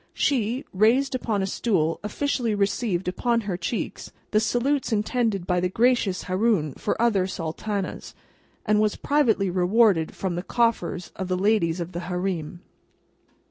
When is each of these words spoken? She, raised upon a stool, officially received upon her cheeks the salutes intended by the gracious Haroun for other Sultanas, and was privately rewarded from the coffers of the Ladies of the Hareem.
She, 0.15 0.65
raised 0.73 1.13
upon 1.13 1.43
a 1.43 1.45
stool, 1.45 1.99
officially 2.03 2.55
received 2.55 3.07
upon 3.07 3.41
her 3.41 3.55
cheeks 3.55 4.11
the 4.31 4.39
salutes 4.39 4.91
intended 4.91 5.45
by 5.45 5.59
the 5.59 5.69
gracious 5.69 6.23
Haroun 6.23 6.73
for 6.73 6.99
other 6.99 7.27
Sultanas, 7.27 8.15
and 8.65 8.81
was 8.81 8.95
privately 8.95 9.51
rewarded 9.51 10.15
from 10.15 10.35
the 10.35 10.41
coffers 10.41 11.11
of 11.15 11.27
the 11.27 11.37
Ladies 11.37 11.79
of 11.79 11.91
the 11.91 12.05
Hareem. 12.09 12.61